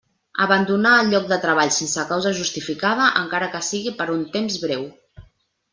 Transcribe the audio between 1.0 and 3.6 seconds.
el lloc de treball sense causa justificada, encara